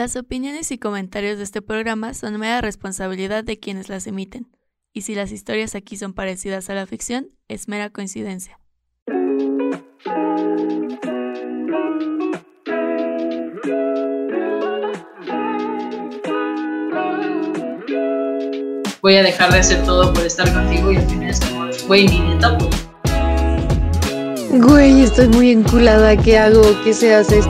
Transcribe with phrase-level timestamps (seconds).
[0.00, 4.48] Las opiniones y comentarios de este programa son mera responsabilidad de quienes las emiten,
[4.94, 8.58] y si las historias aquí son parecidas a la ficción, es mera coincidencia.
[19.02, 22.08] Voy a dejar de hacer todo por estar contigo y al final es como, güey,
[22.08, 22.56] ni neta.
[24.50, 26.62] Güey, estoy muy enculada, ¿qué hago?
[26.84, 27.42] ¿Qué se hace?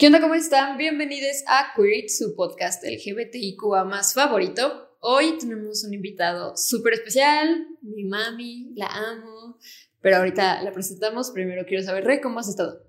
[0.00, 0.22] ¿Qué onda?
[0.22, 0.78] ¿Cómo están?
[0.78, 4.96] Bienvenidos a Queer, su podcast LGBTIQA más favorito.
[5.00, 9.58] Hoy tenemos un invitado súper especial, mi mami, la amo,
[10.00, 11.32] pero ahorita la presentamos.
[11.32, 12.82] Primero quiero saber, Rey, ¿cómo has estado?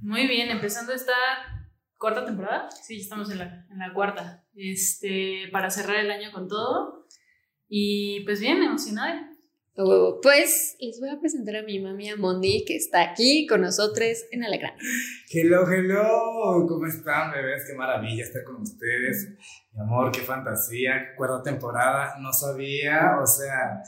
[0.00, 1.12] Muy bien, empezando esta
[1.98, 2.70] cuarta temporada.
[2.70, 4.46] Sí, estamos en la, en la cuarta.
[4.54, 7.06] Este, para cerrar el año con todo.
[7.68, 9.27] Y pues bien, emocionada.
[9.84, 10.20] Huevo.
[10.20, 14.42] Pues les voy a presentar a mi mami Amondi, que está aquí con nosotros en
[14.42, 14.74] Alegrán.
[15.30, 17.64] Hello, hello, ¿cómo están, bebés?
[17.64, 19.28] Qué maravilla estar con ustedes.
[19.72, 23.80] Mi amor, qué fantasía, cuarta temporada, no sabía, o sea,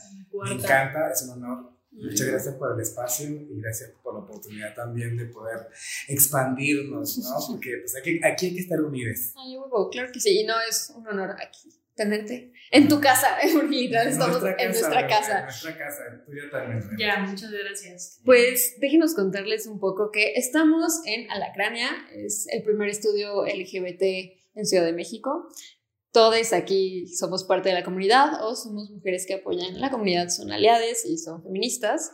[0.45, 1.73] me encanta, es un honor.
[1.91, 5.59] Muchas gracias por el espacio y gracias por la oportunidad también de poder
[6.07, 7.37] expandirnos, ¿no?
[7.51, 9.33] Porque pues aquí, aquí hay que estar unidos.
[9.37, 13.29] Ay, huevo, claro que sí, y no es un honor aquí tenerte en tu casa,
[13.53, 15.39] porque literal estamos en nuestra casa.
[15.41, 16.83] En nuestra casa, tuya también.
[16.99, 18.21] Ya, muchas gracias.
[18.25, 24.03] Pues déjenos contarles un poco que estamos en Alacrania, es el primer estudio LGBT
[24.55, 25.49] en Ciudad de México.
[26.13, 30.51] Todos aquí somos parte de la comunidad o somos mujeres que apoyan la comunidad, son
[30.51, 32.13] aliadas y son feministas.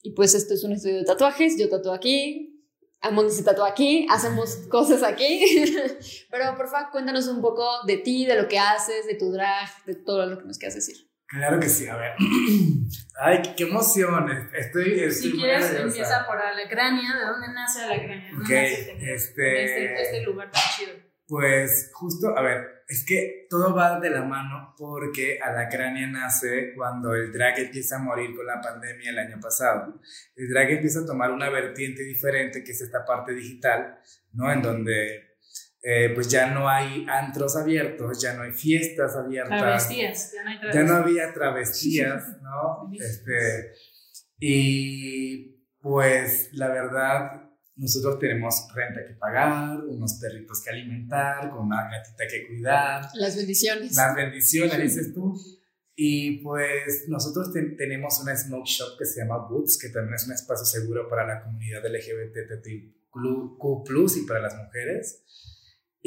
[0.00, 2.53] Y pues esto es un estudio de tatuajes, yo tatúo aquí,
[3.04, 5.40] Amondi se tatúa aquí, hacemos cosas aquí.
[6.30, 9.68] Pero por favor, cuéntanos un poco de ti, de lo que haces, de tu drag,
[9.84, 10.96] de todo lo que nos quieras decir.
[11.26, 12.12] Claro que sí, a ver.
[13.20, 14.30] Ay, qué emoción.
[14.54, 17.14] Estoy, estoy si quieres, empieza por Alacrania.
[17.14, 18.30] ¿De dónde nace Alacrania?
[18.38, 21.13] Ok, este, este, este lugar tan chido.
[21.26, 27.14] Pues justo, a ver, es que todo va de la mano porque Alacrania nace cuando
[27.14, 30.00] el drag empieza a morir con la pandemia el año pasado.
[30.36, 33.98] El drag empieza a tomar una vertiente diferente que es esta parte digital,
[34.32, 34.52] ¿no?
[34.52, 35.34] En donde
[35.82, 39.60] eh, pues ya no hay antros abiertos, ya no hay fiestas abiertas.
[39.60, 40.86] Travestías, ya no hay travestías.
[40.86, 42.90] Ya no había travestías, ¿no?
[43.00, 43.72] este,
[44.38, 47.43] y pues la verdad
[47.76, 53.08] nosotros tenemos renta que pagar, unos perritos que alimentar, con una gatita que cuidar.
[53.14, 53.96] Las bendiciones.
[53.96, 55.34] Las bendiciones, dices tú.
[55.96, 60.32] Y pues nosotros tenemos una smoke shop que se llama Boots, que también es un
[60.32, 62.66] espacio seguro para la comunidad LGBTQ+,
[64.16, 65.22] y para las mujeres.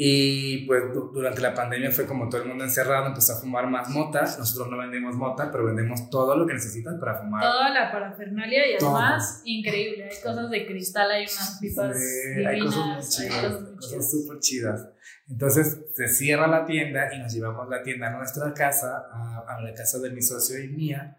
[0.00, 3.90] Y pues durante la pandemia fue como todo el mundo encerrado, empezó a fumar más
[3.90, 4.38] motas.
[4.38, 7.42] Nosotros no vendemos mota, pero vendemos todo lo que necesitas para fumar.
[7.42, 10.04] Toda la parafernalia y además increíble.
[10.04, 14.88] Hay cosas de cristal, hay unas pipas divinas, hay cosas muy chidas, cosas súper chidas.
[15.28, 19.60] Entonces se cierra la tienda y nos llevamos la tienda a nuestra casa, a, a
[19.60, 21.18] la casa de mi socio y mía.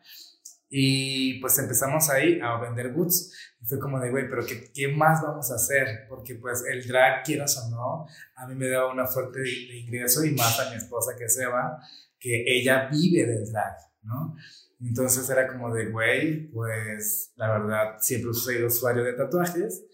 [0.70, 3.34] Y pues empezamos ahí a vender boots.
[3.60, 6.06] Y fue como de, güey, pero qué, qué, más vamos a hacer?
[6.08, 10.24] Porque pues el drag, quieras o no, a mí me daba una fuerte de ingreso
[10.24, 11.80] y más a mi esposa que se va,
[12.20, 14.36] que ella vive del drag, ¿no?
[14.80, 19.86] Entonces era como de, güey, pues la verdad, siempre soy usuario de tatuajes.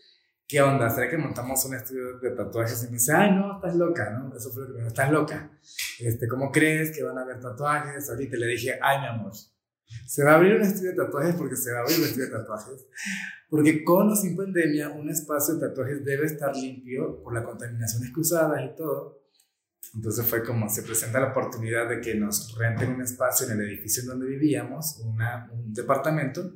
[0.48, 0.92] ¿Qué onda?
[0.92, 2.84] ¿Será que montamos un estudio de tatuajes?
[2.84, 4.36] Y me dice, ay, no, estás loca, ¿no?
[4.36, 5.50] Eso fue lo que me dijo, estás loca.
[6.00, 8.08] Este, ¿Cómo crees que van a haber tatuajes?
[8.12, 9.32] Ahorita le dije, ay, mi amor,
[10.06, 12.26] se va a abrir un estudio de tatuajes porque se va a abrir un estudio
[12.26, 12.86] de tatuajes.
[13.50, 18.04] Porque con o sin pandemia, un espacio de tatuajes debe estar limpio por la contaminación
[18.12, 19.22] cruzadas y todo.
[19.94, 23.70] Entonces fue como se presenta la oportunidad de que nos renten un espacio en el
[23.70, 26.52] edificio en donde vivíamos, una, un departamento,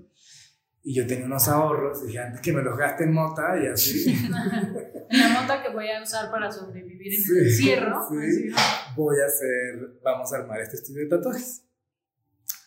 [0.81, 4.13] y yo tenía unos ahorros, dije antes que me los gaste en mota y así.
[5.09, 8.07] la mota que voy a usar para sobrevivir en el encierro.
[8.09, 8.49] Sí,
[8.95, 11.68] voy a hacer, vamos a armar este estudio de tatuajes.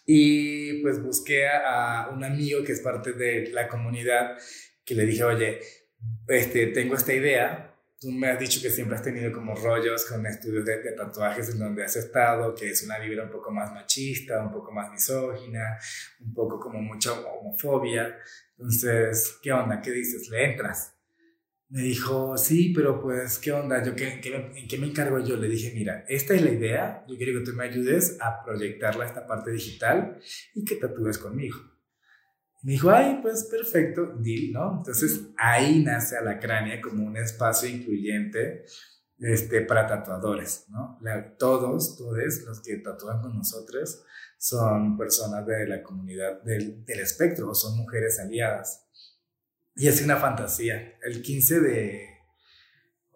[0.05, 4.37] Y pues busqué a, un amigo que es parte de la comunidad
[4.85, 5.61] que le dije, oye,
[6.29, 7.69] este, tengo esta idea.
[8.01, 11.51] Tú me has dicho que siempre has tenido como rollos con estudios de, de tatuajes
[11.51, 14.91] en donde has estado, que es una vibra un poco más machista, un poco más
[14.91, 15.79] misógina,
[16.21, 18.19] un poco como mucha homofobia.
[18.59, 19.81] Entonces, ¿qué onda?
[19.81, 20.29] ¿Qué dices?
[20.29, 20.95] ¿Le entras?
[21.73, 23.83] Me dijo, sí, pero pues, ¿qué onda?
[23.83, 24.21] Yo, ¿qué,
[24.55, 25.37] ¿En qué me encargo yo?
[25.37, 29.05] Le dije, mira, esta es la idea, yo quiero que tú me ayudes a proyectarla
[29.05, 30.19] a esta parte digital
[30.55, 31.57] y que tatúes conmigo.
[32.63, 34.77] Me dijo, ay, pues perfecto, deal, ¿no?
[34.77, 38.67] Entonces ahí nace Alacrania como un espacio incluyente
[39.19, 40.99] este, para tatuadores, ¿no?
[41.39, 44.05] todos, todos los que tatúan con nosotros
[44.37, 48.82] son personas de la comunidad del, del espectro o son mujeres aliadas.
[49.77, 50.99] Y es una fantasía.
[51.03, 52.13] El 15 de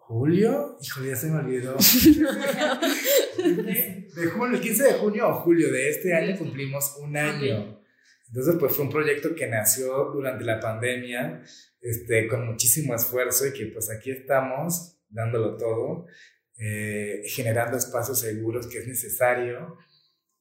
[0.07, 1.75] julio, híjole, ya se me olvidó.
[3.37, 7.81] de, julio, el 15 de junio o julio de este año cumplimos un año.
[8.27, 11.43] Entonces, pues fue un proyecto que nació durante la pandemia,
[11.81, 16.07] este, con muchísimo esfuerzo y que pues aquí estamos dándolo todo,
[16.57, 19.77] eh, generando espacios seguros que es necesario.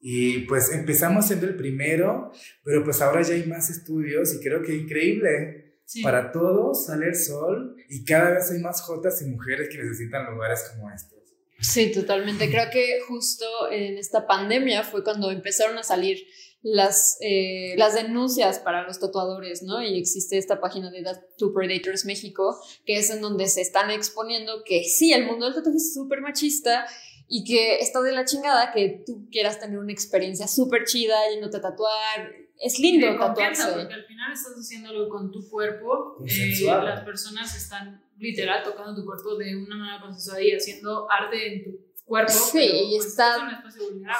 [0.00, 2.30] Y pues empezamos siendo el primero,
[2.62, 5.65] pero pues ahora ya hay más estudios y creo que increíble.
[6.02, 10.32] Para todos sale el sol y cada vez hay más jotas y mujeres que necesitan
[10.32, 11.16] lugares como estos.
[11.60, 12.50] Sí, totalmente.
[12.50, 16.18] Creo que justo en esta pandemia fue cuando empezaron a salir
[16.62, 19.82] las, eh, las denuncias para los tatuadores, ¿no?
[19.82, 24.64] Y existe esta página de Tattoo Predators México, que es en donde se están exponiendo
[24.64, 26.86] que sí, el mundo del tatuaje es súper machista
[27.28, 31.56] y que está de la chingada que tú quieras tener una experiencia súper chida yéndote
[31.56, 32.32] a tatuar.
[32.58, 33.72] Es lindo tatuarse.
[33.72, 36.16] Porque al final estás haciendo algo con tu cuerpo.
[36.26, 41.54] Eh, las personas están literal tocando tu cuerpo de una manera consensuada y haciendo arte
[41.54, 41.70] en tu
[42.04, 42.32] cuerpo.
[42.32, 43.62] Sí, y pues, está.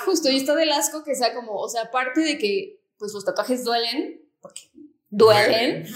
[0.04, 3.24] justo, y está del asco que sea como, o sea, aparte de que pues los
[3.24, 4.20] tatuajes duelen,
[5.16, 5.86] duelen,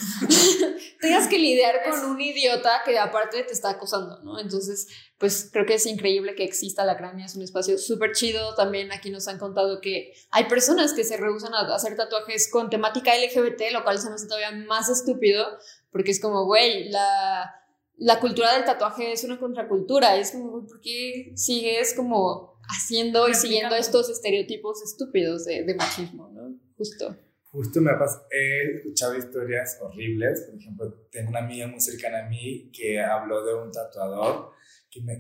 [1.01, 4.41] tengas que lidiar con un idiota que aparte te está acosando, ¿no?
[4.41, 4.89] Entonces,
[5.19, 8.55] pues creo que es increíble que exista la cránea, es un espacio súper chido.
[8.55, 12.71] También aquí nos han contado que hay personas que se rehusan a hacer tatuajes con
[12.71, 15.47] temática LGBT, lo cual se me hace todavía más estúpido,
[15.93, 17.57] porque es como, güey, la
[17.99, 23.35] la cultura del tatuaje es una contracultura, es como, ¿por qué sigues como haciendo y
[23.35, 26.59] siguiendo estos estereotipos estúpidos de, de machismo, ¿no?
[26.79, 27.15] Justo.
[27.51, 27.99] Justo me ha
[28.31, 33.45] he escuchado historias horribles, por ejemplo, tengo una amiga muy cercana a mí que habló
[33.45, 34.53] de un tatuador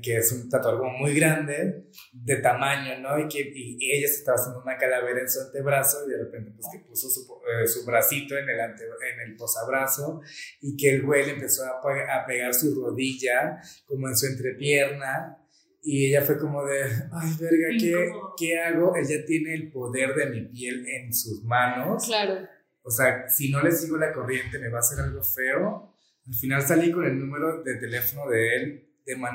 [0.02, 3.18] que, es un tatuador muy grande, de tamaño, ¿no?
[3.18, 6.50] Y que y, ella se estaba haciendo una calavera en su antebrazo y de repente
[6.50, 10.22] pues que puso su, eh, su bracito en el, ante, en el posabrazo
[10.60, 15.39] y que el güey le empezó a, a pegar su rodilla como en su entrepierna
[15.82, 16.82] y ella fue como de,
[17.12, 18.94] ay, verga, ¿qué, ¿qué hago?
[18.96, 22.06] Él ya tiene el poder de mi piel en sus manos.
[22.06, 22.46] Claro.
[22.82, 25.94] O sea, si no le sigo la corriente, me va a hacer algo feo.
[26.26, 28.86] Al final salí con el número de teléfono de él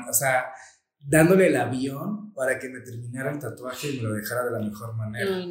[0.08, 0.46] o sea,
[0.98, 4.60] dándole el avión para que me terminara el tatuaje y me lo dejara de la
[4.60, 5.44] mejor manera.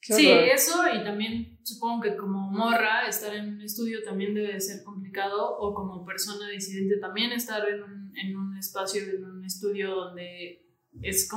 [0.00, 4.84] Sí, eso y también supongo que como morra estar en un estudio también debe ser
[4.84, 9.94] complicado o como persona disidente también estar en un, en un espacio, en un estudio
[9.94, 10.64] donde
[11.02, 11.28] es,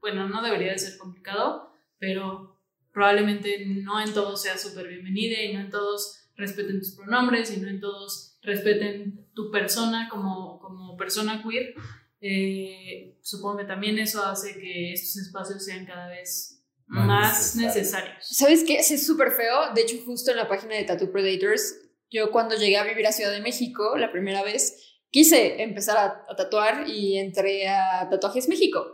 [0.00, 2.60] bueno, no debería de ser complicado, pero
[2.92, 7.60] probablemente no en todos sea súper bienvenida y no en todos respeten tus pronombres y
[7.60, 11.74] no en todos respeten tu persona como, como persona queer.
[12.20, 16.59] Eh, supongo que también eso hace que estos espacios sean cada vez
[16.90, 18.16] más, necesarios.
[18.20, 18.76] ¿Sabes qué?
[18.78, 19.72] Es súper feo.
[19.74, 21.76] De hecho, justo en la página de Tattoo Predators,
[22.10, 26.34] yo cuando llegué a vivir a Ciudad de México la primera vez, quise empezar a,
[26.36, 28.84] tatuar y entré a Tatuajes México.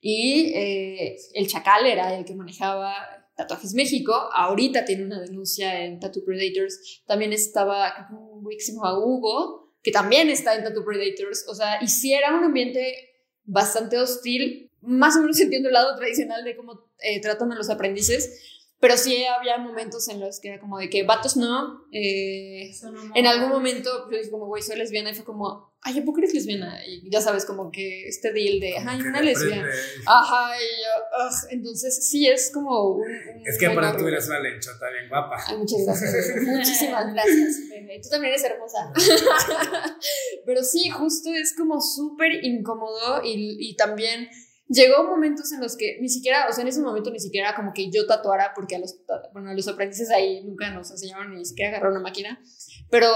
[0.00, 2.94] Y eh, el chacal era el que manejaba
[3.36, 9.74] Tatuajes México, ahorita tiene una denuncia en Tattoo Predators, también estaba un güey que Hugo,
[9.82, 12.94] que también está en Tattoo Predators, o sea, y si era un ambiente
[13.44, 17.70] bastante hostil, más o menos entiendo el lado tradicional de cómo eh, tratan a los
[17.70, 18.40] aprendices,
[18.84, 21.86] pero sí había momentos en los que era como de que vatos no.
[21.90, 22.70] Eh,
[23.14, 26.20] en algún momento yo dije como, güey, soy lesbiana y fue como, ay, ¿por qué
[26.20, 26.84] eres lesbiana?
[26.86, 29.66] Y ya sabes, como que este deal de, ay, una lesbiana.
[30.06, 33.06] Ajá, y yo, entonces sí es como un...
[33.46, 35.36] es que aparte tú eres una lenchota bien guapa.
[35.46, 36.42] Ay, muchas gracias.
[36.42, 37.56] Muchísimas gracias,
[38.02, 38.92] Tú también eres hermosa.
[40.44, 44.28] pero sí, justo es como súper incómodo y, y también
[44.68, 47.72] llegó momentos en los que ni siquiera, o sea, en ese momento ni siquiera como
[47.72, 48.96] que yo tatuara, porque a los,
[49.32, 52.40] bueno, a los aprendices ahí nunca nos enseñaron ni siquiera agarrar una máquina,
[52.90, 53.08] pero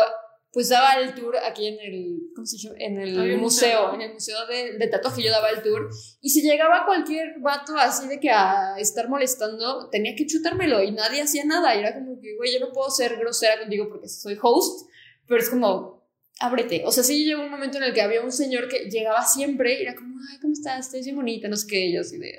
[0.51, 2.77] pues daba el tour aquí en el, ¿cómo se llama?
[2.79, 5.91] En el museo, en el museo de, de, tatuaje yo daba el tour,
[6.21, 10.93] y si llegaba cualquier vato así de que a estar molestando, tenía que chutármelo y
[10.93, 14.09] nadie hacía nada, y era como que, güey, yo no puedo ser grosera contigo porque
[14.09, 14.89] soy host,
[15.27, 15.98] pero es como,
[16.41, 16.83] ábrete.
[16.85, 19.79] O sea, sí llegó un momento en el que había un señor que llegaba siempre
[19.79, 20.87] y era como, ay, ¿cómo estás?
[20.87, 22.35] Estás bien bonita, no sé qué, yo así de...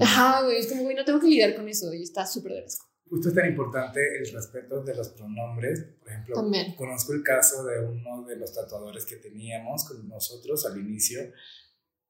[0.00, 2.64] Ajá, güey, es como, güey, no tengo que lidiar con eso y está súper de
[3.06, 5.84] Justo es tan importante el respeto de los pronombres.
[6.00, 6.34] Por ejemplo,
[6.76, 11.20] conozco el caso de uno de los tatuadores que teníamos con nosotros al inicio,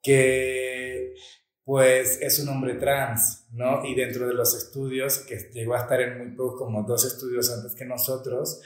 [0.00, 1.14] que
[1.64, 3.85] pues es un hombre trans, ¿no?
[3.85, 7.50] Y dentro de los estudios, que llegó a estar en muy poco, como dos estudios
[7.50, 8.61] antes que nosotros,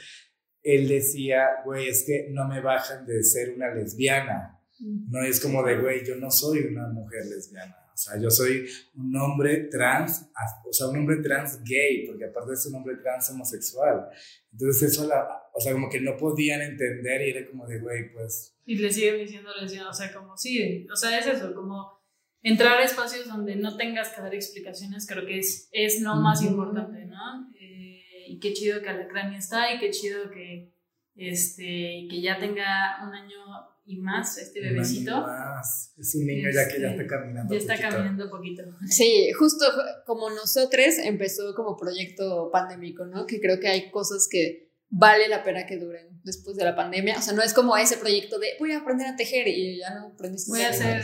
[0.63, 4.59] él decía, güey, es que no me bajan de ser una lesbiana.
[4.79, 7.75] No es como de, güey, yo no soy una mujer lesbiana.
[7.93, 10.29] O sea, yo soy un hombre trans,
[10.65, 14.07] o sea, un hombre trans gay, porque aparte es un hombre trans homosexual.
[14.53, 18.13] Entonces eso, la, o sea, como que no podían entender y era como de, güey,
[18.13, 18.55] pues...
[18.65, 21.99] Y le siguen diciendo, le decían, o sea, como sí, o sea, es eso, como
[22.41, 26.41] entrar a espacios donde no tengas que dar explicaciones, creo que es, es lo más
[26.41, 27.51] importante, ¿no?
[27.59, 30.71] Eh, y qué chido que Alacrania está y qué chido que,
[31.15, 33.37] este, que ya tenga un año
[33.85, 35.21] y más este bebecito.
[35.21, 35.95] Más.
[35.97, 37.51] Es un niño ya que ya está caminando.
[37.51, 38.63] Ya está caminando un poquito.
[38.87, 39.65] Sí, justo
[40.05, 43.25] como nosotros empezó como proyecto pandémico, ¿no?
[43.25, 47.17] Que creo que hay cosas que vale la pena que duren después de la pandemia.
[47.17, 49.95] O sea, no es como ese proyecto de voy a aprender a tejer y ya
[49.95, 50.51] no aprendiste.
[50.51, 51.03] Voy a hacer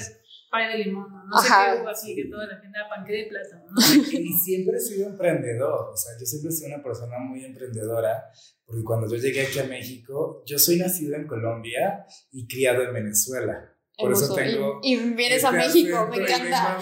[0.56, 1.26] pay de limón, ¿no?
[1.26, 3.82] No sé qué así que toda la gente da panque de plátano, ¿no?
[4.12, 8.26] y siempre he sido emprendedor, o sea, yo siempre he sido una persona muy emprendedora,
[8.66, 12.94] porque cuando yo llegué aquí a México, yo soy nacido en Colombia y criado en
[12.94, 13.72] Venezuela.
[13.98, 14.80] Por eso tengo.
[14.84, 16.78] Y, vienes a este México, me encanta.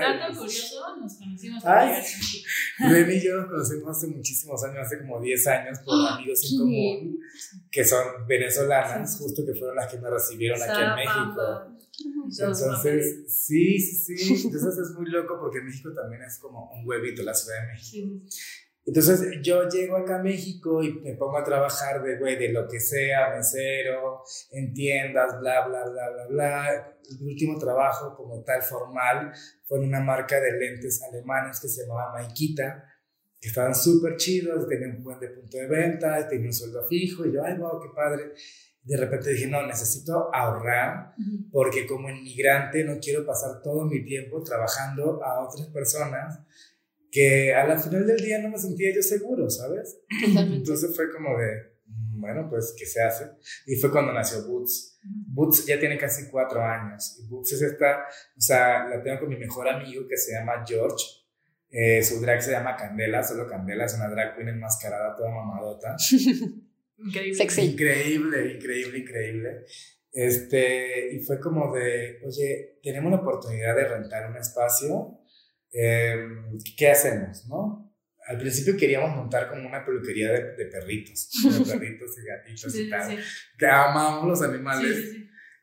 [0.00, 2.02] Dato curioso, nos conocimos Ay,
[2.78, 6.14] Ren y yo nos conocimos hace muchísimos años, hace como 10 años, por ¡Ah!
[6.14, 7.18] amigos en común,
[7.70, 11.77] que son venezolanas, justo que fueron las que me recibieron aquí en México.
[12.04, 14.46] Entonces, sí, sí, sí.
[14.46, 18.20] Entonces es muy loco porque México también es como un huevito, la Ciudad de México.
[18.86, 22.66] Entonces yo llego acá a México y me pongo a trabajar de, güey, de lo
[22.66, 26.98] que sea, mesero, en tiendas, bla, bla, bla, bla, bla.
[27.10, 29.32] El último trabajo como tal formal
[29.66, 32.84] fue en una marca de lentes alemanes que se llamaba Maikita,
[33.38, 37.26] que estaban súper chidos, tenían un buen de punto de venta, tenían un sueldo fijo,
[37.26, 38.32] y yo, ay, wow, qué padre
[38.88, 41.12] de repente dije, no, necesito ahorrar
[41.52, 46.40] porque como inmigrante no quiero pasar todo mi tiempo trabajando a otras personas
[47.10, 50.00] que a la final del día no me sentía yo seguro, ¿sabes?
[50.34, 53.30] Entonces fue como de, mm, bueno, pues, ¿qué se hace?
[53.66, 54.98] Y fue cuando nació Boots.
[55.02, 57.18] Boots ya tiene casi cuatro años.
[57.20, 60.64] Y Boots es esta, o sea, la tengo con mi mejor amigo que se llama
[60.66, 61.04] George.
[61.70, 65.94] Eh, su drag se llama Candela, solo Candela, es una drag queen enmascarada, toda mamadota.
[66.98, 67.44] Increíble.
[67.62, 69.64] Increíble, increíble, increíble.
[70.12, 75.20] Este, y fue como de, oye, tenemos la oportunidad de rentar un espacio,
[75.70, 77.94] em, ¿qué hacemos, no?
[78.26, 82.90] Al principio queríamos montar como una peluquería de, de perritos, de perritos y gatitos y
[82.90, 83.18] tal,
[83.58, 85.14] que amamos los animales.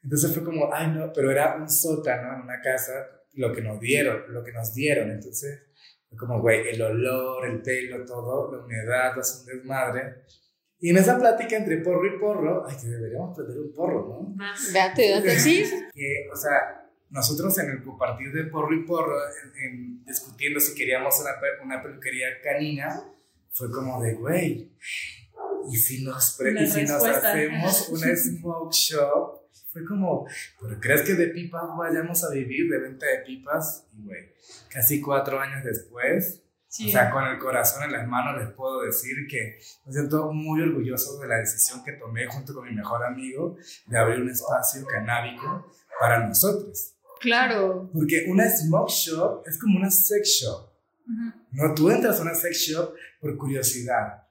[0.03, 3.79] Entonces fue como, ay no, pero era un sótano en una casa, lo que nos
[3.79, 5.11] dieron, lo que nos dieron.
[5.11, 5.63] Entonces
[6.07, 10.23] fue como, güey, el olor, el pelo, todo, la humedad, es un desmadre.
[10.85, 14.35] Y en esa plática entre porro y porro, ay, que deberíamos prender un porro, ¿no?
[14.71, 15.63] Date, date, sí.
[15.91, 19.15] Que, o sea, nosotros en el compartir de porro y porro,
[19.63, 21.31] en, discutiendo si queríamos una,
[21.63, 23.01] una, peluquería canina,
[23.49, 24.73] fue como de, güey,
[25.71, 29.41] ¿y si nos, y si nos hacemos una smoke shop?
[29.73, 30.27] Fue como,
[30.61, 33.87] ¿pero crees que de pipas vayamos a vivir, de venta de pipas?
[33.91, 34.33] Y, güey,
[34.69, 36.43] casi cuatro años después,
[36.79, 40.61] o sea, con el corazón en las manos les puedo decir que me siento muy
[40.61, 44.85] orgulloso de la decisión que tomé junto con mi mejor amigo de abrir un espacio
[44.85, 46.95] canábico para nosotros.
[47.19, 47.89] Claro.
[47.93, 50.69] Porque una smoke shop es como una sex shop.
[51.51, 54.23] No, tú entras a una sex shop por curiosidad,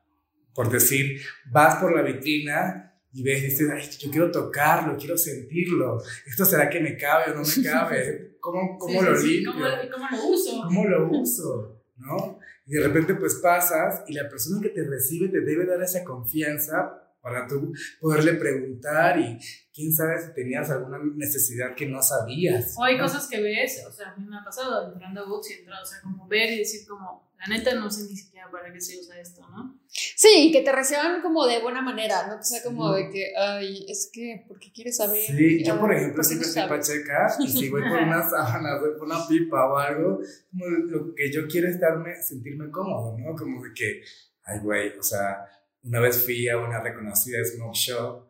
[0.55, 1.21] por decir,
[1.51, 6.03] vas por la vitrina y ves dices, Ay, yo quiero tocarlo, quiero sentirlo.
[6.27, 8.37] ¿Esto será que me cabe o no me cabe?
[8.41, 9.53] ¿Cómo, cómo lo limpio?
[9.53, 10.63] ¿Cómo, ¿Cómo, lo uso?
[10.65, 11.74] ¿Cómo lo uso?
[11.97, 12.39] ¿No?
[12.67, 16.05] Y de repente pues pasas y la persona que te recibe te debe dar esa
[16.05, 19.38] confianza para tú poderle preguntar y
[19.73, 22.75] quién sabe si tenías alguna necesidad que no sabías.
[22.76, 25.50] O hay cosas que ves, o sea, a mí me ha pasado entrando a Books
[25.50, 28.50] y entrar, o sea, como ver y decir como, la neta no sé ni siquiera
[28.50, 29.81] para qué se usa esto, ¿no?
[29.88, 33.87] Sí, que te reciban como de buena manera, no que sea como de que, ay,
[33.88, 35.23] es que, ¿por qué quieres saber?
[35.23, 39.07] Sí, yo por ejemplo siempre estoy pacheca y si voy por unas sábanas, voy por
[39.07, 43.35] una pipa o algo, como lo que yo quiero es darme, sentirme cómodo, ¿no?
[43.35, 44.02] Como de que,
[44.45, 45.47] ay, güey, o sea,
[45.85, 48.29] una vez fui a una reconocida smoke shop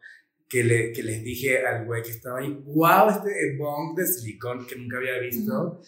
[0.48, 4.66] que, le, que les dije al güey que estaba ahí, wow, este bong de silicón
[4.66, 5.80] que nunca había visto.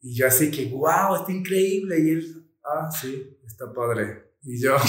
[0.00, 1.98] Y yo así que, wow, está increíble.
[2.00, 4.32] Y él, ah, sí, está padre.
[4.42, 4.76] Y yo...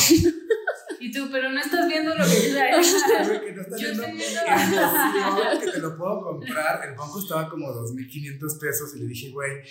[1.03, 2.51] Y tú, pero no estás viendo lo que
[3.33, 4.03] yo que no estás viendo,
[5.59, 6.87] que te lo puedo comprar.
[6.87, 9.63] El banco estaba como 2.500 pesos y le dije, güey,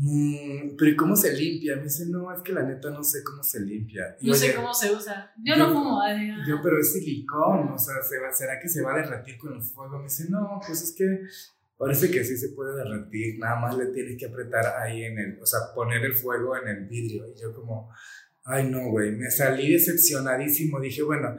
[0.00, 1.74] Mm, pero ¿y cómo se limpia?
[1.74, 4.16] Me dice, no, es que la neta no sé cómo se limpia.
[4.20, 5.32] no sé cómo se usa.
[5.42, 6.00] Yo, no como
[6.46, 7.96] Yo, pero es silicón, o sea,
[8.32, 9.98] ¿será que se va a derretir con el fuego?
[9.98, 11.22] Me dice, no, pues es que
[11.76, 15.42] parece que sí se puede derretir, nada más le tienes que apretar ahí en el,
[15.42, 17.26] o sea, poner el fuego en el vidrio.
[17.26, 17.90] Y yo como,
[18.44, 20.80] ay no, güey, me salí decepcionadísimo.
[20.80, 21.36] Dije, bueno,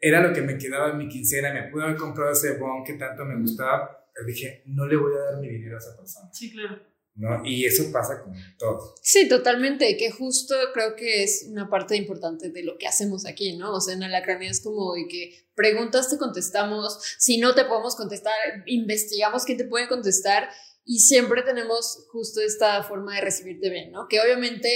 [0.00, 2.94] era lo que me quedaba en mi quincena, me pude haber comprado ese bon que
[2.94, 4.04] tanto me gustaba.
[4.12, 6.28] Pero dije, no le voy a dar mi dinero a esa persona.
[6.32, 6.89] Sí, claro.
[7.20, 7.44] ¿No?
[7.44, 8.94] Y eso pasa con todo.
[9.02, 13.56] Sí, totalmente, que justo creo que es una parte importante de lo que hacemos aquí,
[13.58, 13.74] ¿no?
[13.74, 17.94] O sea, en Alacrania es como de que preguntas te contestamos, si no te podemos
[17.94, 18.32] contestar,
[18.64, 20.48] investigamos quién te puede contestar
[20.84, 24.08] y siempre tenemos justo esta forma de recibirte bien, ¿no?
[24.08, 24.70] Que obviamente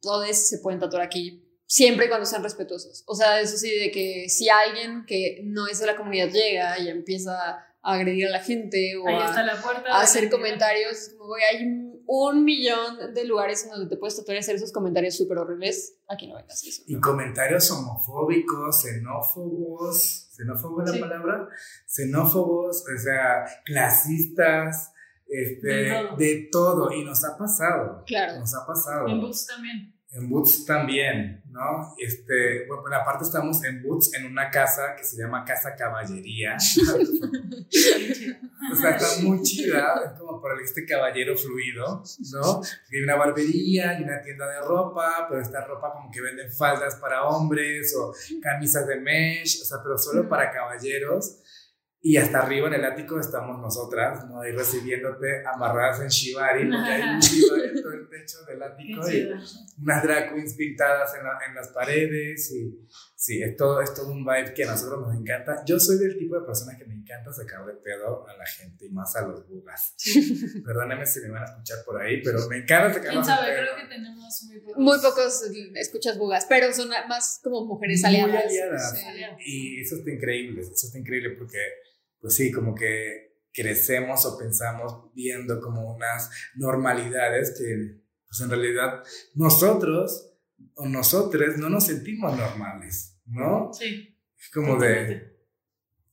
[0.00, 3.04] todos se pueden tatuar aquí siempre y cuando sean respetuosos.
[3.06, 6.78] O sea, eso sí, de que si alguien que no es de la comunidad llega
[6.78, 7.34] y empieza
[7.82, 11.10] a agredir a la gente o a, hacer comentarios.
[11.18, 15.16] Como, hay un millón de lugares en donde te puedes tatuar y hacer esos comentarios
[15.16, 15.96] súper horribles.
[16.08, 16.82] Aquí no vengas eso.
[16.86, 21.48] Y comentarios homofóbicos, xenófobos, xenófobo es la palabra,
[21.86, 24.92] xenófobos, o sea, clasistas,
[25.26, 26.16] este, de, todo.
[26.16, 26.92] de todo.
[26.92, 28.04] Y nos ha pasado.
[28.06, 28.38] Claro.
[28.38, 29.08] Nos ha pasado.
[29.08, 29.94] En Boots también.
[30.14, 31.94] En Boots también, ¿no?
[31.98, 36.54] Este, bueno, por aparte estamos en Boots, en una casa que se llama Casa Caballería.
[36.56, 36.58] o
[38.76, 42.02] sea, está muy chida, es como para este caballero fluido,
[42.32, 42.60] ¿no?
[42.92, 46.96] Hay una barbería y una tienda de ropa, pero esta ropa como que venden faldas
[46.96, 51.41] para hombres o camisas de mesh, o sea, pero solo para caballeros.
[52.04, 54.40] Y hasta arriba en el ático estamos nosotras, ¿no?
[54.40, 59.08] Ahí recibiéndote amarradas en shibari, porque hay un shibari en todo el techo del ático
[59.08, 59.30] y
[59.80, 62.50] unas drag queens pintadas en, en, las paredes.
[62.50, 65.62] Y sí, es todo, es todo un vibe que a nosotros nos encanta.
[65.64, 68.86] Yo soy del tipo de persona que me encanta sacar de pedo a la gente
[68.86, 69.94] y más a los bugas.
[70.66, 73.54] Perdónenme si me van a escuchar por ahí, pero me encanta sacar ¿Quién sabe?
[73.54, 74.76] Creo que tenemos muy pocos.
[74.76, 75.42] Muy pocos
[75.76, 78.32] escuchas bugas, pero son más como mujeres aliadas.
[78.32, 78.90] Muy aliadas.
[78.98, 79.04] Sí.
[79.46, 81.58] Y eso está increíble, eso está increíble porque
[82.22, 89.02] pues sí, como que crecemos o pensamos viendo como unas normalidades que pues en realidad
[89.34, 90.30] nosotros
[90.76, 93.70] o nosotros no nos sentimos normales, ¿no?
[93.74, 94.16] Sí.
[94.38, 95.32] Es como de...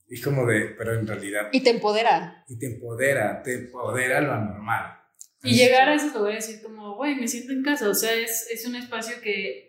[0.10, 1.50] Es como de, pero en realidad...
[1.52, 2.44] Y te empodera.
[2.50, 4.98] Y te empodera, te empodera lo anormal.
[5.44, 8.14] Y llegar a esos lugares y decir como, güey, me siento en casa, o sea,
[8.14, 9.69] es, es un espacio que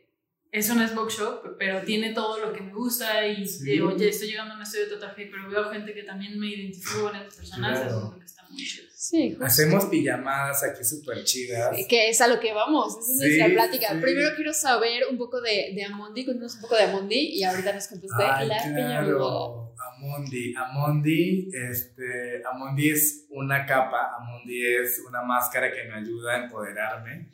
[0.52, 3.45] es un smoke shop, pero tiene todo lo que me gusta y
[3.80, 7.02] oye, estoy llegando a un estudio de tatuaje, pero veo gente que también me identifico
[7.02, 7.87] con esas personas, claro.
[7.88, 8.88] eso es lo que está muy chido.
[8.92, 11.77] Sí, Hacemos pijamadas aquí súper chidas.
[11.88, 13.92] que es a lo que vamos, esa es sí, nuestra plática.
[13.92, 14.01] Sí.
[14.01, 17.72] Primero quiero saber un poco de, de Amondi, cuéntanos un poco de Amondi y ahorita
[17.72, 19.74] nos contaste Ay, la claro.
[19.96, 26.44] Amondi, Amondi, este, Amondi es una capa, Amondi es una máscara que me ayuda a
[26.44, 27.31] empoderarme.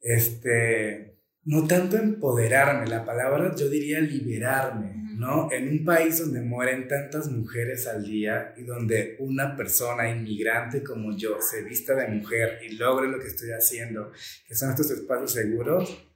[0.00, 5.48] Este, no tanto empoderarme, la palabra yo diría liberarme, ¿no?
[5.52, 11.16] En un país donde mueren tantas mujeres al día y donde una persona inmigrante como
[11.16, 14.10] yo se vista de mujer y logre lo que estoy haciendo,
[14.46, 16.06] que son estos espacios seguros,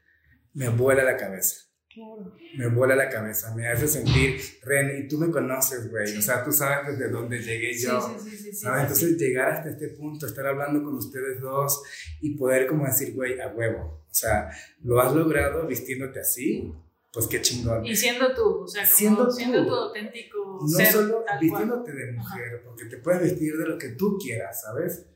[0.52, 1.69] me vuela la cabeza.
[1.92, 2.32] Claro.
[2.56, 6.44] Me vuela la cabeza, me hace sentir, Ren, y tú me conoces, güey, o sea,
[6.44, 8.78] tú sabes desde dónde llegué yo, sí, sí, sí, ¿no?
[8.78, 11.82] Entonces llegar hasta este punto, estar hablando con ustedes dos
[12.20, 14.50] y poder como decir, güey, a huevo, o sea,
[14.84, 16.72] lo has logrado vistiéndote así,
[17.12, 17.84] pues qué chingón.
[17.84, 22.06] Y siendo tú, o sea, como siendo, siendo tu auténtico No ser, solo vistiéndote cual.
[22.06, 25.06] de mujer, porque te puedes vestir de lo que tú quieras, ¿sabes?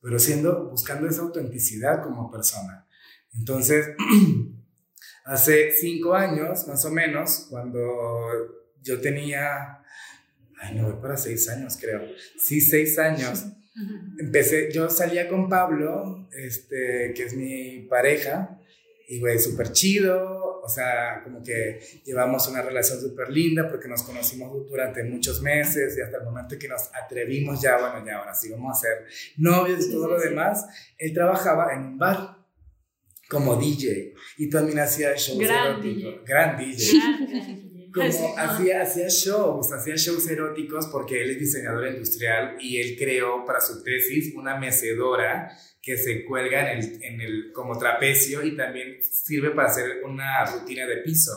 [0.00, 2.86] Pero siendo, buscando esa autenticidad como persona.
[3.34, 3.90] Entonces,
[5.24, 7.82] hace cinco años, más o menos, cuando
[8.82, 9.82] yo tenía,
[10.60, 12.02] ay, no voy para seis años, creo.
[12.38, 13.46] Sí, seis años.
[14.18, 18.58] Empecé, yo salía con Pablo, este, que es mi pareja,
[19.08, 24.02] y güey, súper chido, o sea, como que llevamos una relación súper linda porque nos
[24.04, 28.34] conocimos durante muchos meses y hasta el momento que nos atrevimos ya, bueno, ya ahora
[28.34, 29.06] sí vamos a ser
[29.36, 30.64] novios y todo lo demás,
[30.98, 32.41] él trabajaba en un bar
[33.32, 36.02] como DJ y también hacía shows Gran eróticos.
[36.02, 36.20] DJ.
[36.26, 37.62] Gran DJ.
[37.92, 43.44] Como hacía, hacía shows, hacía shows eróticos porque él es diseñador industrial y él creó
[43.44, 45.50] para su tesis una mecedora
[45.82, 50.42] que se cuelga en el, en el, como trapecio y también sirve para hacer una
[50.46, 51.32] rutina de piso.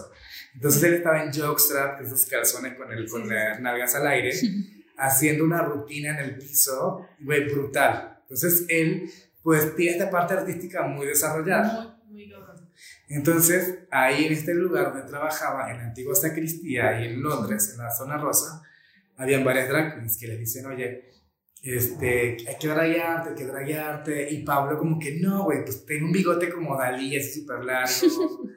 [0.54, 4.32] Entonces él estaba en jockstrap, esos calzones con, el, con las nalgas al aire,
[4.98, 8.20] haciendo una rutina en el piso, güey, brutal.
[8.22, 9.10] Entonces él,
[9.46, 12.00] pues, tiene esta parte artística muy desarrollada.
[12.10, 12.36] Muy, muy.
[13.08, 17.78] Entonces, ahí en este lugar donde trabajaba, en la antigua sacristía, ahí en Londres, en
[17.78, 18.64] la zona rosa,
[19.18, 21.12] habían varias drag queens que les dicen, oye,
[21.62, 24.32] este, hay que draguearte, hay que draguearte.
[24.32, 27.94] Y Pablo como que, no, güey, pues tengo un bigote como Dalí, así súper largo.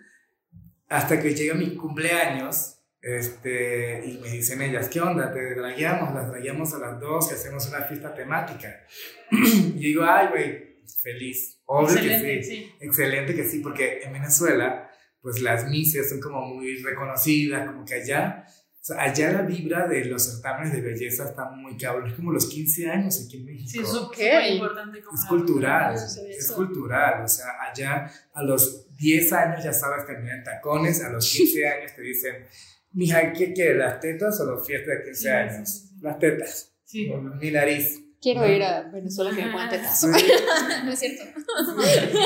[0.89, 5.31] Hasta que llega mi cumpleaños, este, y me dicen ellas, ¿qué onda?
[5.31, 6.15] ¿Te dragueamos?
[6.15, 8.75] Las dragueamos a las dos y hacemos una fiesta temática.
[9.31, 10.68] y digo, ay, güey,
[11.01, 11.61] feliz.
[11.67, 12.51] Obvio Excelente, que sí.
[12.51, 12.73] sí.
[12.81, 17.95] Excelente que sí, porque en Venezuela, pues las mises son como muy reconocidas, como que
[17.95, 18.47] allá
[18.89, 22.09] sea, allá la vibra de los certámenes de belleza está muy cabrón.
[22.09, 23.69] Es como los 15 años aquí en México.
[23.71, 24.99] Sí, es súper importante.
[24.99, 27.25] Es cultural, es cultural.
[27.25, 31.69] O sea, allá a los 10 años ya sabes terminar en tacones, a los 15
[31.69, 32.47] años te dicen,
[32.93, 33.79] mija, ¿qué quieres?
[33.79, 35.85] ¿Las tetas o los fiestas de 15 años?
[36.01, 36.75] Las tetas.
[36.85, 37.11] Sí.
[37.41, 38.05] Mi nariz.
[38.21, 40.05] Quiero ir a Venezuela que me pongan tetas.
[40.85, 41.25] no es cierto.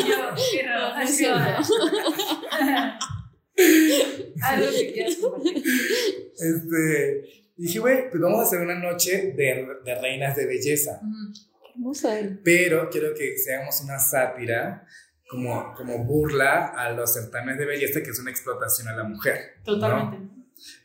[0.08, 0.94] Yo quiero.
[0.94, 1.40] No es cierto.
[4.42, 5.62] Algo que quieras compartir.
[6.38, 11.00] Este, dije, güey, pues vamos a hacer una noche de, de reinas de belleza.
[11.74, 12.18] Hermosa.
[12.42, 14.86] Pero quiero que seamos una sátira
[15.28, 19.56] como, como burla a los certámenes de belleza, que es una explotación a la mujer.
[19.64, 20.32] Totalmente.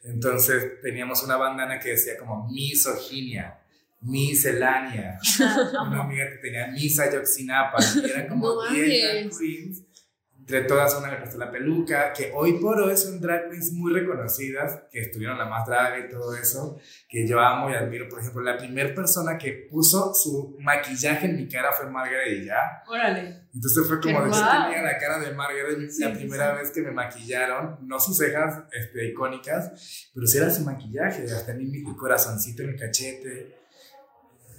[0.03, 3.59] Entonces teníamos una bandana que decía como misoginia,
[4.01, 5.19] miscelánea,
[5.85, 9.87] una amiga que tenía misa yoxinapa, y eran como 10 queens
[10.47, 13.91] entre todas una me prestó la peluca, que hoy por hoy son drag queens muy
[13.91, 16.79] reconocidas, que estuvieron la más drag y todo eso,
[17.09, 18.07] que yo amo y admiro.
[18.07, 22.45] Por ejemplo, la primera persona que puso su maquillaje en mi cara fue Margaret y
[22.45, 22.81] ya.
[22.87, 23.47] Órale.
[23.53, 26.91] Entonces fue como de yo tenía la cara de Margaret la primera vez que me
[26.91, 32.69] maquillaron, no sus cejas este, icónicas, pero sí era su maquillaje, hasta mi corazoncito en
[32.69, 33.66] el cachete.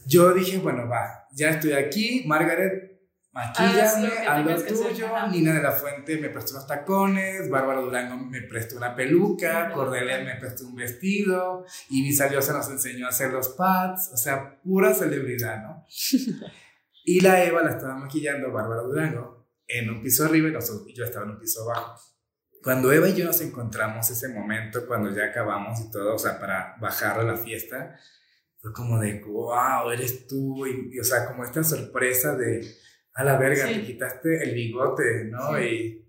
[0.08, 2.98] Yo dije, bueno, va, ya estoy aquí, Margaret,
[3.30, 5.06] maquillame, ah, lo tuyo.
[5.30, 10.20] Nina de la Fuente me prestó unos tacones, Bárbara Durango me prestó una peluca, Cordelia
[10.20, 14.94] me prestó un vestido, y se nos enseñó a hacer los pads, o sea, pura
[14.94, 15.84] celebridad, ¿no?
[17.04, 21.26] y la Eva la estaba maquillando Bárbara Durango en un piso arriba y yo estaba
[21.26, 22.00] en un piso abajo.
[22.62, 26.40] Cuando Eva y yo nos encontramos ese momento, cuando ya acabamos y todo, o sea,
[26.40, 27.94] para bajar a la fiesta,
[28.60, 32.60] fue como de, wow, eres tú, y o sea, como esta sorpresa de
[33.14, 35.60] a la verga, te quitaste el bigote, ¿no?
[35.60, 36.04] Y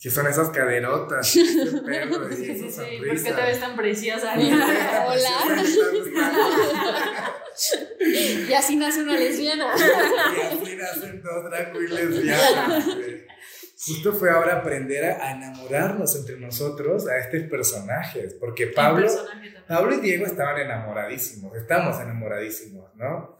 [0.00, 1.34] que son esas caderotas,
[1.86, 2.82] perro, y sí, sí, sí.
[2.98, 4.34] ¿Por qué te ves tan preciosa?
[4.36, 5.64] Hola.
[8.48, 9.74] y así nace una lesbiana.
[9.76, 12.86] y así nacen dos drag y lesbianas.
[13.86, 19.08] Justo fue ahora aprender a, enamorarnos entre nosotros a estos personajes, porque Pablo,
[19.68, 23.38] Pablo y Diego estaban enamoradísimos, estamos enamoradísimos, ¿no?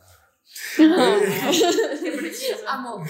[2.69, 3.05] Amo.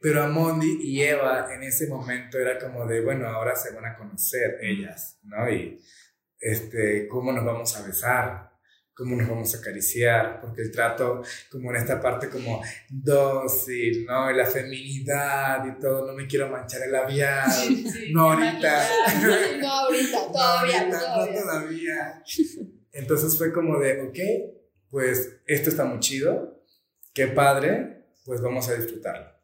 [0.00, 3.86] Pero a Mondi y Eva en ese momento era como de, bueno, ahora se van
[3.86, 5.48] a conocer ellas, ¿no?
[5.48, 5.80] Y
[6.40, 8.50] este, cómo nos vamos a besar,
[8.94, 14.30] cómo nos vamos a acariciar, porque el trato, como en esta parte como dócil, ¿no?
[14.30, 17.50] Y la feminidad y todo, no me quiero manchar el labial,
[18.12, 18.88] no ahorita.
[19.60, 21.34] No ahorita, todavía, todavía.
[21.34, 22.22] no todavía.
[22.92, 24.18] Entonces fue como de, ok,
[24.90, 26.64] pues esto está muy chido,
[27.12, 29.34] qué padre, pues vamos a disfrutarlo.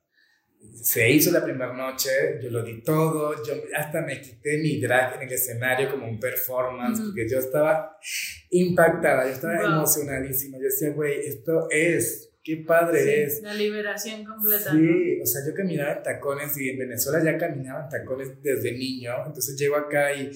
[0.83, 5.17] Se hizo la primera noche, yo lo di todo, yo hasta me quité mi drag
[5.17, 7.99] en el escenario como un performance, porque yo estaba
[8.51, 13.43] impactada, yo estaba emocionadísima, yo decía, güey, esto es, qué padre es.
[13.43, 14.73] La liberación completa.
[14.73, 18.73] Sí, o sea, yo caminaba en tacones y en Venezuela ya caminaba en tacones desde
[18.73, 20.31] niño, entonces llego acá y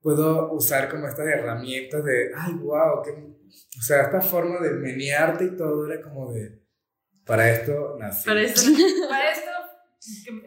[0.00, 3.36] puedo usar como estas herramientas de, ay, wow, qué
[3.78, 6.62] o sea, esta forma de menearte y todo era como de,
[7.24, 8.26] para esto nací.
[8.26, 8.60] Para esto,
[9.08, 9.50] para esto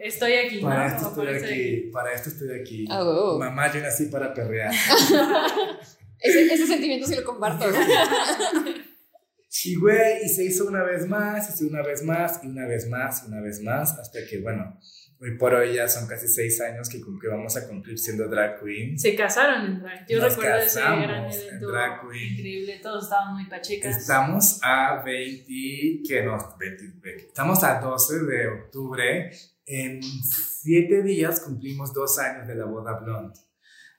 [0.00, 0.60] estoy aquí.
[0.60, 2.86] Para esto estoy aquí, para esto estoy aquí.
[2.90, 3.38] Oh.
[3.38, 4.72] Mamá, yo nací para perrear.
[6.20, 7.66] ese, ese sentimiento sí lo comparto.
[9.64, 12.46] y güey, y se hizo una vez más, y se hizo una vez más, y
[12.46, 14.78] una vez más, y una vez más, hasta que, bueno,
[15.22, 18.58] Hoy por hoy ya son casi seis años que, que vamos a cumplir siendo drag
[18.58, 18.98] queen.
[18.98, 20.06] Se casaron en drag.
[20.08, 22.32] Yo recuerdo ese gran evento drag queen.
[22.32, 22.80] increíble.
[22.82, 23.98] Todos estaban muy pachecas.
[23.98, 29.30] Estamos a 20, que no, 20, estamos a 12 de octubre.
[29.66, 33.38] En siete días cumplimos dos años de la boda blonde.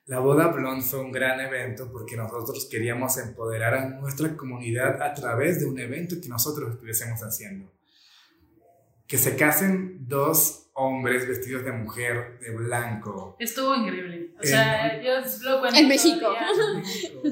[0.05, 5.13] La boda blonde fue un gran evento porque nosotros queríamos empoderar a nuestra comunidad a
[5.13, 7.71] través de un evento que nosotros estuviésemos haciendo.
[9.05, 13.36] Que se casen dos hombres vestidos de mujer de blanco.
[13.39, 14.34] Estuvo increíble.
[14.39, 15.78] O sea, yo lo cuento.
[15.80, 16.28] En México.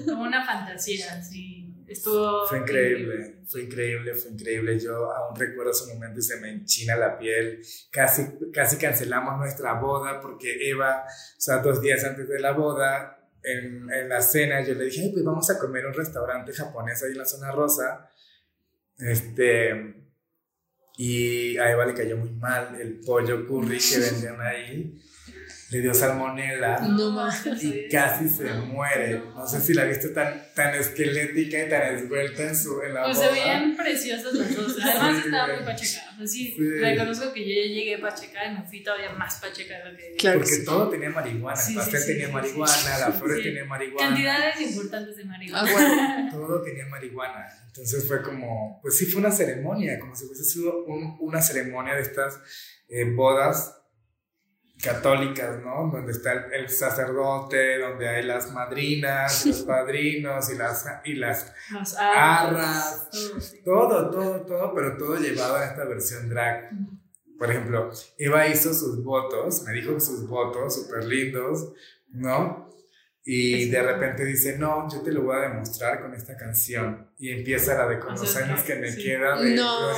[0.06, 1.66] Como una fantasía, sí.
[1.88, 2.46] Estuvo.
[2.48, 4.80] Fue increíble, fue increíble, fue increíble.
[4.80, 7.62] Yo aún recuerdo ese momento y se me enchina la piel.
[7.92, 13.28] Casi, casi cancelamos nuestra boda porque Eva, o sea, dos días antes de la boda,
[13.42, 16.54] en, en la cena, yo le dije, Ay, pues vamos a comer en un restaurante
[16.54, 18.08] japonés ahí en la zona rosa.
[19.00, 19.99] Este
[21.00, 25.00] y a Eva le cayó muy mal el pollo curry que vendían ahí.
[25.72, 26.82] Le dio salmonela
[27.62, 29.22] y casi se muere.
[29.36, 33.04] No sé si la viste tan, tan esquelética y tan esbelta en, su, en la
[33.04, 34.78] Pues se veían preciosas las dos.
[34.82, 36.02] Además estaba muy pacheca.
[36.14, 39.78] O sea, sí, reconozco que yo ya llegué pacheca y me fui todavía más pacheca
[39.78, 40.16] de lo que...
[40.18, 41.62] Claro Porque todo tenía marihuana.
[41.68, 44.08] el pastel tenía marihuana, la flor tenía marihuana.
[44.10, 45.70] Cantidades importantes de marihuana.
[45.70, 47.46] Ah, todo tenía marihuana.
[47.68, 52.02] Entonces fue como, pues sí fue una ceremonia, como si fuese sido una ceremonia de
[52.02, 52.40] estas
[52.90, 53.79] eh, bodas
[54.82, 55.89] católicas, ¿no?
[55.92, 61.54] Donde está el, sacerdote, donde hay las madrinas, los padrinos y las, y las,
[61.98, 63.10] arras,
[63.63, 66.72] todo, todo, todo, pero todo llevado a esta versión drag.
[67.38, 71.74] Por ejemplo, Eva hizo sus votos, me dijo sus votos súper lindos,
[72.10, 72.70] ¿no?
[73.24, 77.12] Y de repente dice, no, yo te lo voy a demostrar con esta canción.
[77.18, 79.92] Y empieza la de con los años que me queda de no,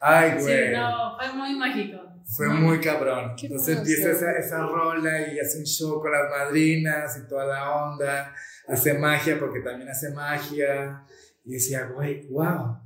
[0.00, 0.68] Ay, güey.
[0.68, 1.99] Sí, no, fue muy mágico.
[2.36, 3.34] Fue muy cabrón.
[3.42, 7.70] Entonces empieza esa, esa rola y hace un show con las madrinas y toda la
[7.70, 8.34] onda.
[8.68, 11.04] Hace magia porque también hace magia.
[11.44, 12.78] Y decía, güey, wow,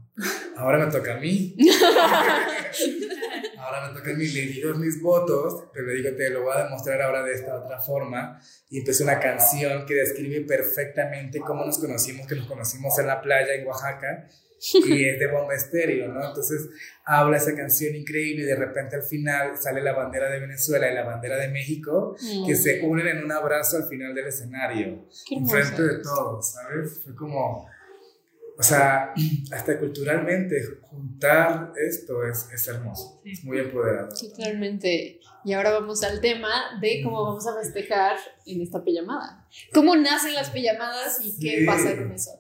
[0.57, 1.55] ahora me toca a mí.
[3.59, 6.65] ahora me toca a mí, le mis votos, pero le digo, te lo voy a
[6.65, 8.41] demostrar ahora de esta otra forma.
[8.71, 13.21] Y empecé una canción que describe perfectamente cómo nos conocimos, que nos conocimos en la
[13.21, 14.27] playa en Oaxaca
[14.73, 16.27] y es de bomba estéreo, ¿no?
[16.27, 16.69] Entonces
[17.05, 20.95] habla esa canción increíble y de repente al final sale la bandera de Venezuela y
[20.95, 25.83] la bandera de México que se unen en un abrazo al final del escenario, enfrente
[25.83, 27.03] de todos, ¿sabes?
[27.05, 27.69] Fue como,
[28.57, 29.13] o sea,
[29.53, 34.09] hasta culturalmente juntar esto es, es hermoso, es muy empoderado.
[34.09, 35.21] Totalmente.
[35.45, 39.47] Y ahora vamos al tema de cómo vamos a festejar en esta pijamada.
[39.75, 42.31] ¿Cómo nacen las pijamadas y qué pasa con eso?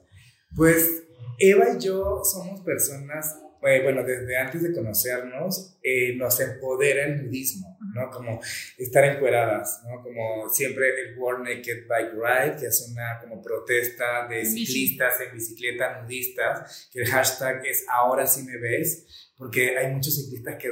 [0.56, 1.03] Pues
[1.38, 7.24] Eva y yo somos personas, eh, bueno, desde antes de conocernos, eh, nos empodera el
[7.24, 8.10] nudismo, ¿no?
[8.10, 8.40] Como
[8.76, 10.02] estar encueradas, ¿no?
[10.02, 15.34] Como siempre el World Naked Bike Ride, que es una como protesta de ciclistas en
[15.34, 20.70] bicicleta nudistas, que el hashtag es ahora sí me ves, porque hay muchos ciclistas que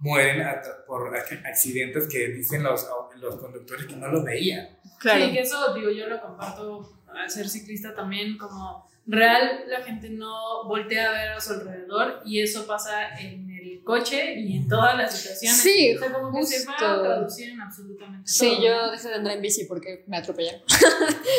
[0.00, 0.44] mueren
[0.86, 2.88] por accidentes que dicen los,
[3.20, 4.78] los conductores que no lo veían.
[4.98, 5.26] Claro.
[5.26, 10.10] Sí, que eso, digo, yo lo comparto al ser ciclista también, como real la gente
[10.10, 14.68] no voltea a ver a su alrededor y eso pasa en el coche y en
[14.68, 15.60] todas las situaciones.
[15.60, 18.56] Sí, o sea, como que se va a traducir en absolutamente sí, todo.
[18.56, 20.62] Sí, yo dejé de andar en bici porque me atropellaron.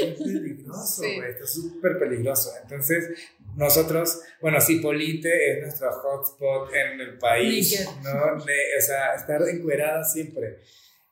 [0.01, 2.51] Es peligroso, güey, está súper peligroso.
[2.61, 3.09] Entonces,
[3.55, 8.35] nosotros, bueno, Cipolite es nuestro hotspot en el país, ¿no?
[8.35, 10.59] o sea, estar encuerada siempre.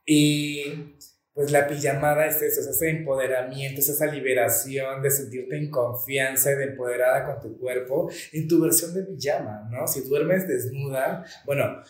[0.05, 0.95] Y
[1.33, 6.51] pues la pijamada es eso, es ese empoderamiento, es esa liberación de sentirte en confianza
[6.51, 9.87] y de empoderada con tu cuerpo en tu versión de pijama, ¿no?
[9.87, 11.81] Si duermes desnuda, bueno,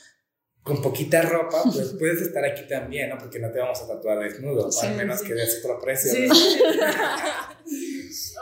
[0.61, 3.17] con poquita ropa, pues puedes estar aquí también, ¿no?
[3.17, 6.11] Porque no te vamos a tatuar desnudo, al menos que des otro precio.
[6.11, 6.27] Sí,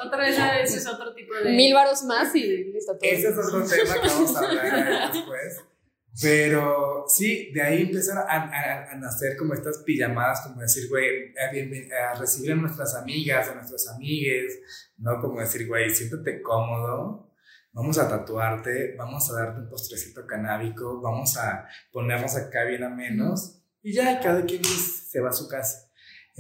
[0.06, 1.52] Otra vez, es otro tipo de...
[1.52, 2.98] Mil varos más y listo.
[3.02, 5.58] Ese es otro tema que vamos a hablar después.
[6.22, 12.12] Pero sí, de ahí empezaron a, a, nacer como estas pijamadas, como decir, güey, a,
[12.12, 14.60] a, recibir a nuestras amigas, a nuestros amigues,
[14.98, 15.22] ¿no?
[15.22, 17.32] Como decir, güey, siéntate cómodo,
[17.72, 22.90] vamos a tatuarte, vamos a darte un postrecito canábico, vamos a ponernos acá bien a
[22.90, 25.90] menos, y ya cada quien se va a su casa.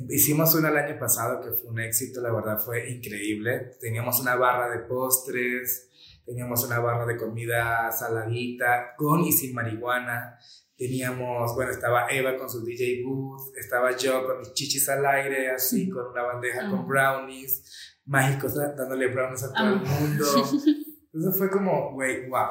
[0.10, 3.76] Hicimos una el año pasado que fue un éxito, la verdad fue increíble.
[3.82, 5.89] Teníamos una barra de postres,
[6.30, 10.38] teníamos una barra de comida saladita, con y sin marihuana,
[10.78, 15.50] teníamos, bueno, estaba Eva con su DJ booth, estaba yo con mis chichis al aire,
[15.50, 20.26] así, con una bandeja con brownies, mágicos, dándole brownies a todo el mundo.
[21.14, 22.50] Entonces fue como, güey, wow,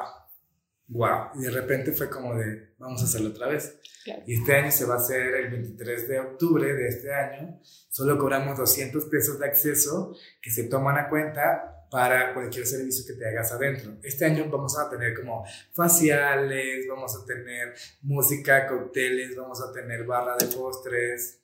[0.89, 1.29] wow.
[1.35, 3.79] Y de repente fue como de, vamos a hacerlo otra vez.
[4.27, 7.61] Y este año se va a hacer el 23 de octubre de este año.
[7.89, 13.13] Solo cobramos 200 pesos de acceso que se toman a cuenta para cualquier servicio que
[13.13, 13.93] te hagas adentro.
[14.03, 20.05] Este año vamos a tener como faciales, vamos a tener música, cócteles, vamos a tener
[20.05, 21.39] barra de postres,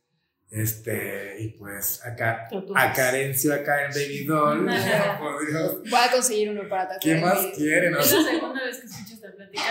[0.56, 4.65] este, y pues acá, a Carencio acá en Baby Doll.
[5.89, 7.02] Voy a conseguir uno para tatuar.
[7.02, 7.94] ¿Qué más quieren?
[7.94, 9.62] Es la segunda vez que escucho esta plática,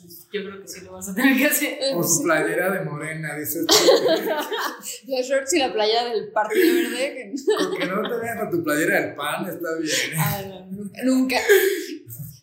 [0.00, 1.78] pues yo creo que sí lo vas a tener que hacer.
[1.94, 3.60] O su playera de morena, dice.
[5.06, 7.32] Los shorts y la playa del Partido Verde.
[7.56, 10.18] Porque no te vean con tu playera del pan, está bien.
[10.18, 11.36] Ah, no, nunca.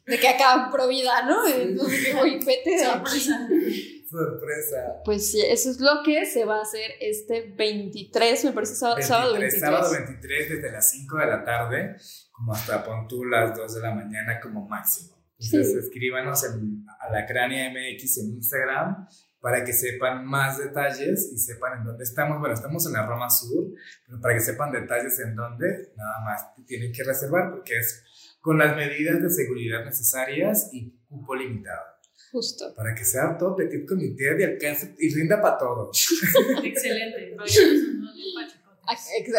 [0.05, 1.45] De que acá provida, ¿no?
[1.45, 3.90] Entonces, que voy, vete de aquí.
[4.11, 5.01] Sorpresa.
[5.05, 8.97] Pues sí, eso es lo que se va a hacer este 23, me parece sábado,
[8.97, 9.61] 23, sábado 23.
[9.61, 11.95] Sábado 23 desde las 5 de la tarde,
[12.31, 15.15] como hasta pon tú las 2 de la mañana como máximo.
[15.39, 19.07] Entonces escríbanos en Alacrania MX en Instagram
[19.39, 22.39] para que sepan más detalles y sepan en dónde estamos.
[22.39, 23.73] Bueno, estamos en la Roma Sur,
[24.05, 28.03] pero para que sepan detalles en dónde, nada más tienen que reservar porque es
[28.39, 32.00] con las medidas de seguridad necesarias y cupo limitado.
[32.31, 32.73] Justo.
[32.75, 36.07] Para que sea todo petit comité de alcance y rinda para todos.
[36.63, 37.35] Excelente.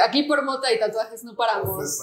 [0.05, 1.99] Aquí por mota y tatuajes no paramos.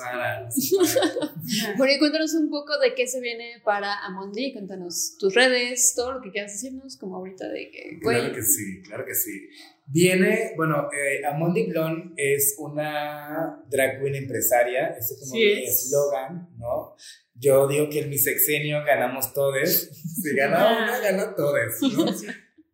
[1.77, 4.53] bueno, y cuéntanos un poco de qué se viene para Amondi.
[4.53, 7.99] Cuéntanos tus redes, todo lo que quieras decirnos, como ahorita de que.
[8.01, 9.49] Claro que sí, claro que sí.
[9.87, 16.49] Viene, bueno, eh, Amondi Blon es una drag queen empresaria, ese es como mi eslogan,
[16.57, 16.95] ¿no?
[17.39, 19.89] Yo digo que en mi sexenio ganamos todos.
[20.21, 22.05] Si gana una, gana todos, ¿no?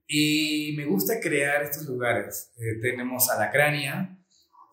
[0.07, 2.51] Y me gusta crear estos lugares.
[2.57, 4.17] Eh, tenemos a la crania,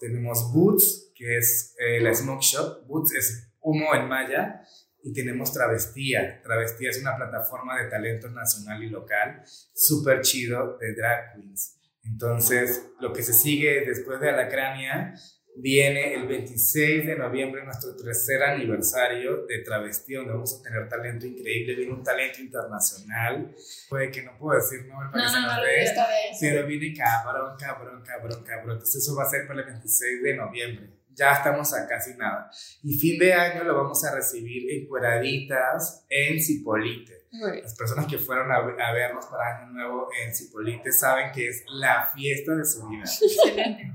[0.00, 2.86] tenemos Boots, que es eh, la smoke shop.
[2.86, 4.62] Boots es humo en maya.
[5.02, 6.40] Y tenemos Travestía.
[6.42, 9.42] Travestía es una plataforma de talento nacional y local,
[9.74, 11.76] súper chido de drag queens.
[12.04, 15.14] Entonces, lo que se sigue después de Alacrania
[15.56, 21.26] viene el 26 de noviembre, nuestro tercer aniversario de Travestía, donde vamos a tener talento
[21.26, 21.74] increíble.
[21.74, 23.54] Viene un talento internacional.
[23.88, 28.02] Puede que no puedo decir nombre para que se nos ve, pero viene cabrón, cabrón,
[28.04, 28.72] cabrón, cabrón.
[28.72, 32.50] Entonces, eso va a ser para el 26 de noviembre ya estamos a casi nada.
[32.82, 37.21] Y fin de año lo vamos a recibir encueraditas en Cipolite.
[37.32, 42.10] Las personas que fueron a, vernos para Año Nuevo en Cipolite saben que es la
[42.14, 43.04] fiesta de su vida.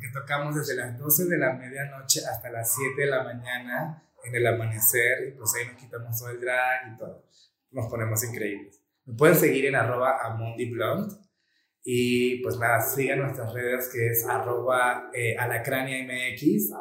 [0.01, 4.35] Que tocamos desde las 12 de la medianoche hasta las 7 de la mañana en
[4.35, 7.25] el amanecer y pues ahí nos quitamos todo el drag y todo.
[7.71, 8.81] Nos ponemos increíbles.
[9.05, 11.15] Me pueden seguir en arroba amondiblonde
[11.83, 16.73] y pues nada, sigan nuestras redes que es arroba eh, alacraniamx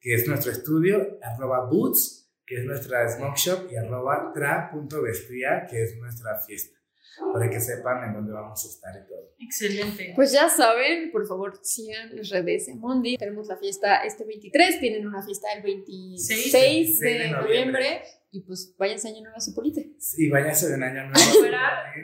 [0.00, 5.82] que es nuestro estudio, arroba boots, que es nuestra smoke shop, y arroba tra.vestria, que
[5.82, 6.77] es nuestra fiesta,
[7.32, 9.34] para que sepan en dónde vamos a estar y todo.
[9.38, 10.12] Excelente.
[10.14, 13.16] Pues ya saben, por favor, sigan las redes de Mundi.
[13.16, 19.08] Tenemos la fiesta este 23, tienen una fiesta el 26 de, noviembre y pues váyanse
[19.08, 19.92] a Año Nuevo a Cipolite.
[19.98, 21.20] Sí, váyanse de un Año Nuevo.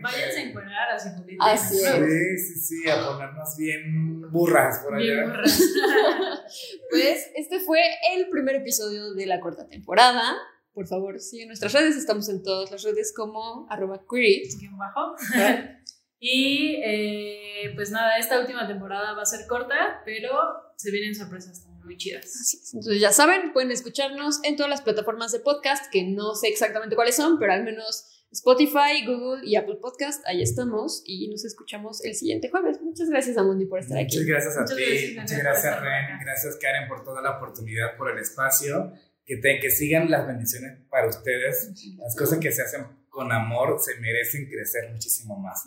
[0.03, 1.39] váyanse a encuerar a Cipolite.
[1.41, 2.39] Así es.
[2.39, 5.05] Sí, sí, sí, a ponernos bien burras por allá.
[5.05, 5.61] Bien burras.
[6.91, 7.81] pues este fue
[8.15, 10.35] el primer episodio de la cuarta temporada.
[10.75, 11.97] Por favor, sigan nuestras redes.
[11.97, 15.17] Estamos en todas las redes como arroba bajo.
[16.27, 20.31] Y eh, pues nada, esta última temporada va a ser corta, pero
[20.75, 22.73] se vienen sorpresas también muy chidas.
[22.73, 26.97] Entonces ya saben, pueden escucharnos en todas las plataformas de podcast, que no sé exactamente
[26.97, 32.03] cuáles son, pero al menos Spotify, Google y Apple Podcast, ahí estamos y nos escuchamos
[32.05, 32.81] el siguiente jueves.
[32.81, 34.17] Muchas gracias a Mundi por estar aquí.
[34.17, 38.19] Muchas gracias a ti, muchas gracias Ren, gracias Karen por toda la oportunidad, por el
[38.19, 38.93] espacio,
[39.25, 43.79] que, te, que sigan las bendiciones para ustedes, las cosas que se hacen con amor
[43.81, 45.65] se merecen crecer muchísimo más.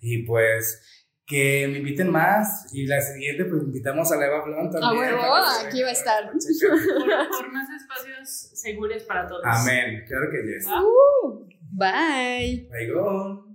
[0.00, 0.82] Y pues
[1.26, 5.14] que me inviten más y la siguiente pues invitamos a la Eva Blond también.
[5.14, 6.30] Ah, bueno, aquí va a estar.
[6.30, 9.42] Por, más espacios seguros para todos.
[9.44, 10.66] Amén, claro que yes.
[10.66, 12.68] Uh, bye.
[12.70, 13.53] Bye, go.